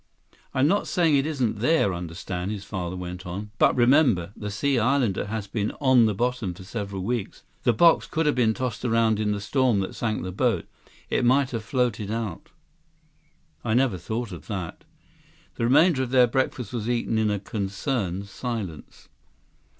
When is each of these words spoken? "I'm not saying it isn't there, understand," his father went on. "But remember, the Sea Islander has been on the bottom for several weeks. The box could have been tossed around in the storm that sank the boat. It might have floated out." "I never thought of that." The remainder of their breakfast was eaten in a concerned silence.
"I'm 0.55 0.67
not 0.67 0.87
saying 0.87 1.15
it 1.15 1.27
isn't 1.27 1.59
there, 1.59 1.93
understand," 1.93 2.49
his 2.49 2.63
father 2.63 2.95
went 2.95 3.23
on. 3.27 3.51
"But 3.59 3.75
remember, 3.75 4.31
the 4.35 4.49
Sea 4.49 4.79
Islander 4.79 5.27
has 5.27 5.45
been 5.45 5.73
on 5.79 6.07
the 6.07 6.15
bottom 6.15 6.55
for 6.55 6.63
several 6.63 7.03
weeks. 7.03 7.43
The 7.65 7.71
box 7.73 8.07
could 8.07 8.25
have 8.25 8.33
been 8.33 8.55
tossed 8.55 8.83
around 8.83 9.19
in 9.19 9.31
the 9.31 9.39
storm 9.39 9.79
that 9.81 9.93
sank 9.93 10.23
the 10.23 10.31
boat. 10.31 10.65
It 11.11 11.23
might 11.23 11.51
have 11.51 11.63
floated 11.63 12.09
out." 12.09 12.49
"I 13.63 13.75
never 13.75 13.99
thought 13.99 14.31
of 14.31 14.47
that." 14.47 14.85
The 15.53 15.65
remainder 15.65 16.01
of 16.01 16.09
their 16.09 16.25
breakfast 16.25 16.73
was 16.73 16.89
eaten 16.89 17.19
in 17.19 17.29
a 17.29 17.37
concerned 17.37 18.25
silence. 18.27 19.07